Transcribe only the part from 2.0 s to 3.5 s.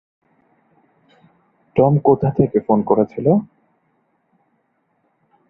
কোথা থেকে ফোন করেছিল?